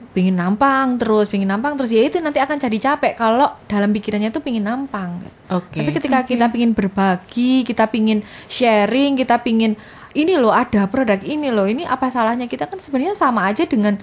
[0.09, 4.33] pingin nampang terus, pingin nampang terus ya itu nanti akan jadi capek kalau dalam pikirannya
[4.33, 5.21] tuh pingin nampang.
[5.53, 5.79] Oke.
[5.79, 9.77] Tapi ketika kita pingin berbagi, kita pingin sharing, kita pingin
[10.17, 14.01] ini loh ada produk ini loh, ini apa salahnya kita kan sebenarnya sama aja dengan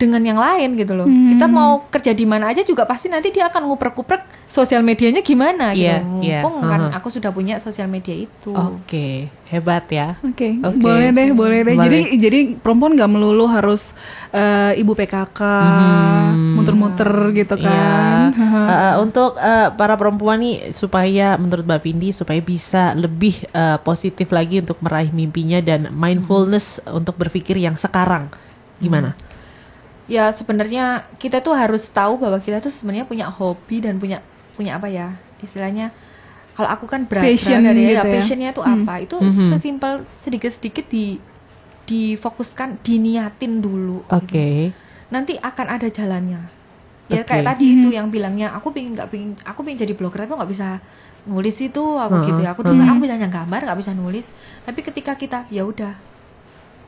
[0.00, 1.04] dengan yang lain gitu loh.
[1.04, 5.76] Kita mau kerja di mana aja juga pasti nanti dia akan nguprek-nguprek sosial medianya gimana
[5.76, 5.84] gitu.
[5.84, 6.40] Iya, iya.
[6.40, 6.96] Mumpung kan Uh-huh.
[6.96, 8.50] aku sudah punya sosial media itu.
[8.50, 10.16] Oke, hebat ya.
[10.22, 10.80] Oke, Oke.
[10.80, 11.76] boleh deh, boleh deh.
[11.76, 11.84] Boleh.
[11.84, 13.92] Jadi jadi perempuan nggak melulu harus
[14.30, 15.40] eh, ibu PKK,
[16.56, 17.68] muter-muter gitu Iya.
[17.68, 18.16] kan.
[18.70, 24.30] Eh, untuk eh, para perempuan nih supaya menurut Mbak Vindi supaya bisa lebih eh, positif
[24.30, 28.30] lagi untuk meraih mimpinya dan mindfulness untuk berpikir yang sekarang.
[28.78, 29.12] Gimana?
[30.10, 34.18] Ya sebenarnya kita tuh harus tahu bahwa kita tuh sebenarnya punya hobi dan punya
[34.58, 35.94] punya apa ya istilahnya
[36.52, 38.12] kalau aku kan berat Passion dari gitu ya, ya.
[38.12, 39.54] passionnya tuh apa itu Mhm.
[39.54, 41.16] sesimpel sedikit sedikit di
[41.86, 44.14] difokuskan diniatin dulu gitu.
[44.14, 44.48] Oke.
[45.08, 46.42] nanti akan ada jalannya
[47.10, 47.26] ya Oke.
[47.26, 50.50] kayak tadi itu yang bilangnya aku pingin nggak pingin aku pingin jadi blogger tapi nggak
[50.50, 50.78] bisa
[51.24, 52.26] nulis itu apa Heeh.
[52.30, 54.26] gitu ya aku dulu kan aku bisa gambar nggak bisa nulis
[54.62, 55.94] tapi ketika kita ya udah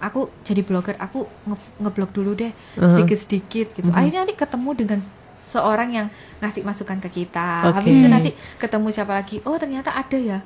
[0.03, 2.91] aku jadi blogger aku nge- ngeblog dulu deh Uh-huh.
[2.91, 4.99] sedikit sedikit gitu akhirnya nanti ketemu dengan
[5.47, 6.07] seorang yang
[6.39, 7.77] ngasih masukan ke kita Oke.
[7.79, 10.39] habis itu nanti ketemu siapa lagi oh ternyata ada ya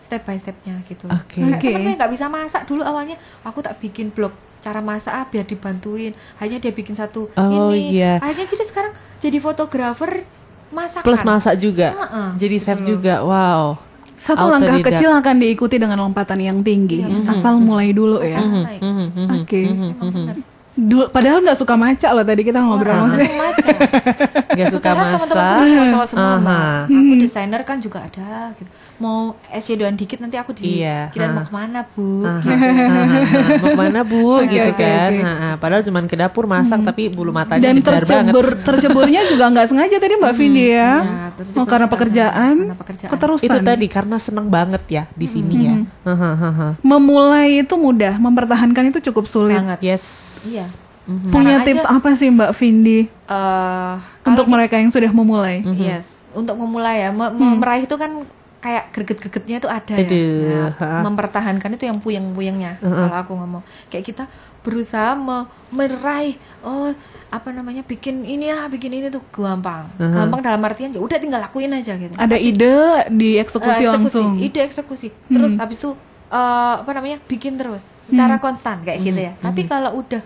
[0.00, 1.06] step by stepnya gitu.
[1.06, 1.38] Oke.
[1.38, 1.64] Kayak Oke.
[1.66, 5.44] temenku yang nggak bisa masak dulu awalnya aku tak bikin blog cara masak ah, biar
[5.44, 8.16] dibantuin hanya dia bikin satu Oh, ini iya.
[8.18, 10.24] akhirnya jadi sekarang jadi fotografer
[10.68, 11.92] masakan Plus masak juga.
[11.94, 12.86] Heeh, Jadi gitu chef loh.
[12.90, 13.14] juga.
[13.22, 13.64] Wow.
[14.14, 17.34] Satu langkah kecil akan diikuti dengan lompatan yang tinggi, Iya.
[17.34, 18.38] asal mulai dulu ya.
[18.38, 18.80] Masakan naik.
[18.80, 19.62] Mhm, mhm, Oke.
[19.66, 23.24] Emang Dulu, padahal nggak suka maca loh tadi kita ngobrol Orang maksudnya.
[23.24, 23.70] suka maca.
[24.54, 25.06] Gak suka masak.
[25.08, 26.38] teman-temanku tuh cowok-cowok semua Aha.
[26.40, 26.78] Mbak.
[26.88, 28.70] Aku desainer kan juga ada gitu.
[28.96, 31.34] Mau SC2 dikit nanti aku di Iya, kirain ha.
[31.34, 32.54] mau ke mana bu Aha, gitu.
[32.54, 33.18] aha, aha.
[33.56, 35.10] Mau ke mana bu gitu kan.
[35.16, 35.48] Ha, ha.
[35.56, 39.66] Padahal cuman ke dapur masak Tapi bulu matanya Dan jedar banget tercebur terceburnya juga nggak
[39.68, 40.74] sengaja tadi Mbak Vindi ya.
[40.74, 40.90] Ya,
[41.54, 43.10] Oh, karena karena- pekerjaan, karena pekerjaan.
[43.10, 43.46] keterusan.
[43.48, 46.68] Itu tadi karena seneng banget ya di sini ya Aha, aha, aha.
[46.80, 49.54] Memulai itu mudah, mempertahankan itu cukup sulit.
[49.54, 50.02] banget Yes
[50.46, 50.66] iya
[51.04, 51.28] Mhm.
[51.28, 55.60] Punya Sekarang tips aja- apa sih Mbak Vindi Eh, untuk mereka yang sudah memulai?
[55.60, 55.76] Mhm.
[55.76, 58.24] Yes, untuk memulai ya, me- me- meraih itu kan
[58.58, 60.64] kayak greget-gregetnya itu ada Aduh, ya.
[60.72, 62.80] Nah, mempertahankan itu yang puyeng-puyengnya.
[62.80, 64.24] Kalau aku ngomong, kayak kita
[64.60, 66.96] berusaha me- meraih oh
[67.28, 69.84] apa namanya bikin ini ya, bikin ini tuh gampang.
[69.98, 72.16] Gampang dalam artian ya udah tinggal lakuin aja gitu.
[72.16, 72.72] Ada ide
[73.10, 74.40] dieksekusi Eh, langsung.
[74.40, 75.12] ide eksekusi.
[75.28, 75.92] Terus habis itu
[76.34, 77.22] eh, apa namanya?
[77.30, 79.32] bikin terus secara konstan kayak gitu ya.
[79.38, 80.22] Tapi kalau udah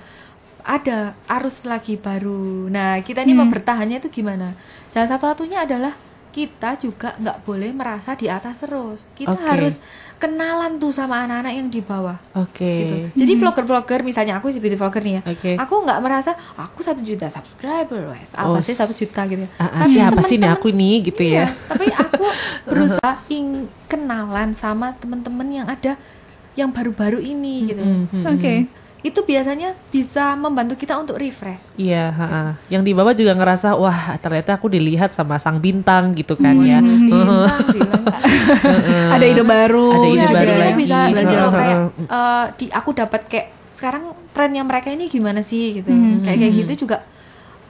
[0.69, 2.69] ada arus lagi baru.
[2.69, 4.53] Nah, kita ini mau bertahannya itu gimana?
[4.93, 5.97] Salah satu-satunya adalah
[6.29, 9.09] kita juga nggak boleh merasa di atas terus.
[9.13, 9.43] Kita Oke.
[9.43, 9.75] harus
[10.17, 12.19] kenalan tuh sama anak-anak yang di bawah.
[12.35, 12.73] Oke.
[12.83, 12.95] Gitu.
[13.17, 15.23] Jadi vlogger-vlogger misalnya aku beauty vlogger nih ya.
[15.25, 15.51] Oke.
[15.57, 18.35] Aku nggak merasa aku satu juta subscriber, wes.
[18.35, 19.43] Oh, Apa sih satu juta gitu.
[19.43, 19.51] ya.
[19.57, 21.47] Ah, ah, siapa sih nih teman-teman- aku nih gitu Iya, ya?
[21.69, 22.25] Tapi aku
[22.69, 23.47] berusaha ing
[23.87, 25.97] kenalan sama teman-teman yang ada
[26.55, 27.83] yang baru-baru ini gitu.
[27.83, 28.25] Mhm.
[28.29, 28.55] Oke.
[29.01, 31.71] Itu biasanya bisa membantu kita untuk refresh.
[31.75, 32.43] Iya, ha-ha.
[32.67, 36.83] yang di bawah juga ngerasa wah ternyata aku dilihat sama sang bintang gitu kan ya.
[36.83, 38.03] Bintang.
[39.09, 39.87] Ada ide baru.
[39.93, 40.77] Ada ide Iya, baru jadi kita lagi.
[40.77, 45.79] bisa belajar loh kayak eh, di aku dapat kayak sekarang trennya mereka ini gimana sih
[45.79, 45.89] gitu.
[45.89, 46.23] Hmm.
[46.23, 46.99] Kayak kayak gitu juga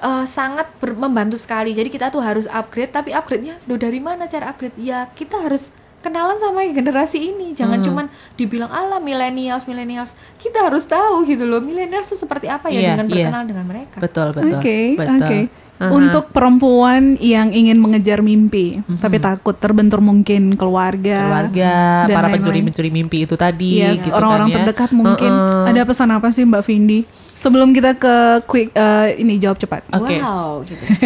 [0.01, 1.73] eh, sangat ber- membantu sekali.
[1.73, 4.77] Jadi kita tuh harus upgrade tapi upgrade-nya do dari mana cara upgrade?
[4.77, 7.53] Ya kita harus kenalan sama generasi ini.
[7.53, 7.87] Jangan Hmm.
[7.87, 10.11] cuman dibilang ala millennials, millennials.
[10.35, 13.13] Kita harus tahu gitu loh, millennials itu seperti apa ya Iya, dengan iya.
[13.19, 13.97] berkenalan dengan mereka.
[13.99, 14.55] Betul, betul.
[14.55, 15.19] Oke, betul.
[15.19, 15.39] oke.
[15.79, 15.95] Aha.
[15.95, 21.75] Untuk perempuan yang ingin mengejar mimpi, tapi takut terbentur mungkin keluarga, keluarga,
[22.11, 24.57] dan para pencuri-pencuri mimpi itu tadi Yes, gitu orang-orang kan ya.
[24.59, 25.31] terdekat mungkin.
[25.31, 25.71] Heeh.
[25.71, 27.07] Ada pesan apa sih Mbak Vindi?
[27.38, 29.87] Sebelum kita ke quick eh, ini jawab cepat.
[29.94, 30.18] Oke.
[30.18, 30.83] Wow, gitu.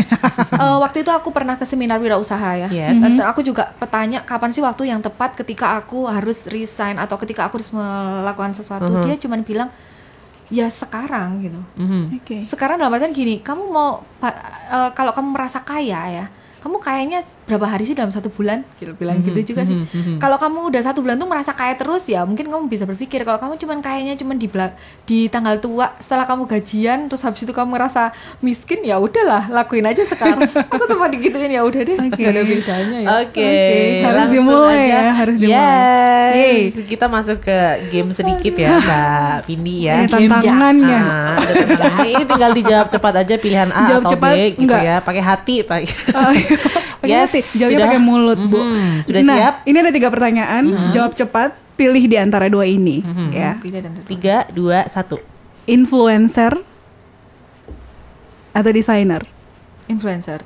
[0.53, 2.69] Eh, waktu itu aku pernah ke seminar wirausaha ya.
[2.71, 3.03] Yes.
[3.03, 7.49] Dan aku juga petanya kapan sih waktu yang tepat ketika aku harus resign atau ketika
[7.51, 8.89] aku harus melakukan sesuatu.
[9.05, 9.69] Dia cuma bilang
[10.53, 11.61] ya sekarang gitu.
[11.77, 12.03] Mhm.
[12.23, 12.37] Oke.
[12.47, 16.25] Sekarang dalam artian gini, kamu mau eh, kalau kamu merasa kaya ya,
[16.63, 18.63] kamu kayaknya berapa hari sih dalam satu bulan?
[18.79, 19.75] Gitu, bilang gitu juga sih.
[20.19, 23.39] Kalau kamu udah satu bulan tuh merasa kaya terus ya, mungkin kamu bisa berpikir kalau
[23.39, 24.47] kamu cuman kayaknya cuman di
[25.09, 29.87] di tanggal tua setelah kamu gajian terus habis itu kamu merasa miskin ya udahlah lakuin
[29.87, 30.47] aja sekarang.
[30.73, 32.21] Aku cuma digituin ya udah deh, Oke.
[32.23, 33.09] gak ada bedanya ya.
[33.23, 33.51] Oke, Oke,
[34.07, 34.87] harus langsung dimulai aja.
[34.95, 36.33] ya, harus dimulai.
[36.33, 37.59] Yes, kita masuk ke
[37.91, 39.95] game sedikit ya, Mbak Vindi ya.
[39.99, 41.01] Ini tantangannya.
[41.03, 41.37] Ah.
[42.07, 44.83] Ini tinggal dijawab cepat aja pilihan A Jawab atau cepat, B gitu enggak.
[44.83, 45.89] ya, pakai hati, pakai.
[47.03, 47.89] Pakai Yes, hati, jawabnya sudah.
[47.89, 48.61] pakai mulut, Bu.
[48.61, 49.55] Mhm, sudah nah, siap?
[49.65, 53.01] ini ada tiga pertanyaan, jawab cepat, pilih di antara dua ini,
[53.33, 53.57] ya.
[53.57, 54.09] Pilih dan tentu.
[54.13, 55.17] Tiga, dua, satu.
[55.65, 56.61] Influencer
[58.53, 59.25] atau desainer?
[59.89, 60.45] Influencer.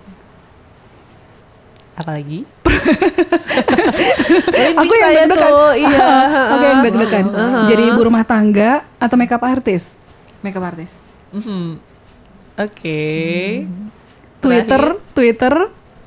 [1.97, 2.47] Apalagi?
[4.81, 5.53] Aku yang deg-degan.
[5.81, 6.09] iya.
[6.55, 7.25] Aku yang deg-degan.
[7.73, 9.97] Jadi ibu rumah tangga atau makeup artis?
[10.45, 10.95] Makeup artist.
[11.33, 11.81] Mhm.
[12.57, 13.01] Oke.
[14.41, 15.55] Twitter, Twitter,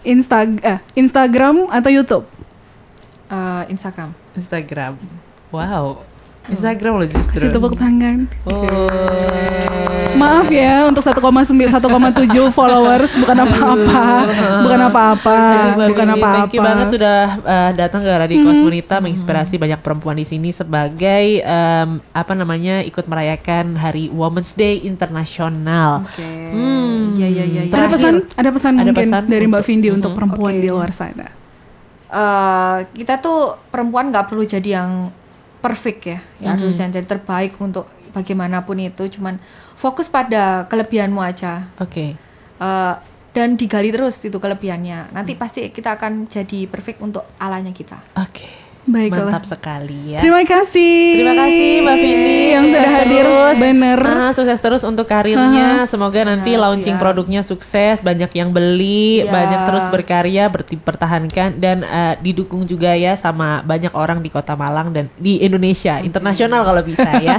[0.03, 2.25] Insta eh, Instagram atau YouTube?
[3.29, 4.15] Eh, Instagram.
[4.35, 4.95] Instagram.
[5.51, 6.18] Wow.
[6.47, 7.35] Instagram loh justru.
[7.43, 8.25] Kasih tepuk tangan.
[8.47, 8.63] Oh.
[10.19, 14.03] Maaf ya untuk 1,9 1,7 followers bukan apa-apa.
[14.65, 15.37] Bukan apa-apa,
[15.87, 16.35] bukan apa-apa.
[16.43, 21.45] Thank you banget sudah uh, datang ke Radio Kosmonita menginspirasi banyak perempuan di sini sebagai
[21.45, 26.03] um, apa namanya ikut merayakan Hari Women's Day Internasional.
[26.03, 26.25] Oke.
[26.25, 27.15] Hmm.
[27.15, 27.61] Iya iya iya.
[27.69, 27.73] iya.
[27.73, 30.63] Ada pesan, ada pesan Ada mungkin pesan dari Mbak Vindi untuk perempuan Oke.
[30.63, 31.27] di luar sana.
[32.09, 35.13] eh kita tuh perempuan nggak perlu jadi yang
[35.59, 36.95] perfect ya, ya harus Mm-hmm.
[36.95, 39.37] yang terbaik untuk bagaimanapun itu, cuman
[39.75, 42.15] fokus pada kelebihanmu aja Oke.
[42.59, 42.93] Eh,
[43.29, 45.13] dan digali terus itu kelebihannya.
[45.13, 45.39] Nanti Mm.
[45.39, 48.01] pasti kita akan jadi perfect untuk alanya kita.
[48.17, 48.68] Oke.
[48.89, 49.29] Baiklah.
[49.29, 50.19] Mantap sekali ya.
[50.19, 50.97] Terima kasih.
[51.15, 53.21] Terima kasih Mbak Vindi yang Sukses sudah hadir.
[53.21, 53.55] terus.
[53.55, 53.99] Bener.
[54.01, 55.85] Ah, sukses terus untuk karirnya.
[55.85, 57.03] Semoga nanti Ya, launching siap.
[57.03, 59.29] produknya sukses, banyak yang beli, Ya.
[59.29, 64.89] banyak terus berkarya, berpertahankan dan eh, didukung juga ya sama banyak orang di Kota Malang
[64.89, 67.37] dan di Indonesia, internasional kalau bisa ya.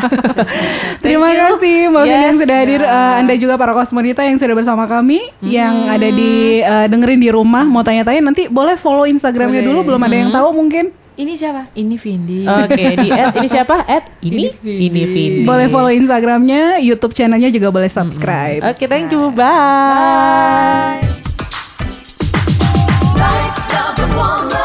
[1.04, 1.38] Terima you.
[1.40, 2.40] kasih Mbak Vindi yang Yes.
[2.40, 2.80] sudah hadir.
[2.80, 7.30] Eh, anda juga para kosmonita yang sudah bersama kami, yang ada di eh, dengerin di
[7.30, 9.82] rumah, mau tanya-tanya nanti boleh follow Instagramnya dulu.
[9.84, 11.72] Belum ada yang tahu mungkin ini siapa?
[11.74, 12.46] Ini Vindi.
[12.46, 13.82] Oke, okay, di add, ini siapa?
[13.88, 15.46] Add ini, ini Vindi.
[15.48, 17.98] Boleh follow Instagramnya, YouTube channelnya juga boleh hmm.
[17.98, 18.60] subscribe.
[18.62, 19.34] Oke, okay, thank you.
[19.34, 21.02] Bye.
[23.18, 24.59] Bye.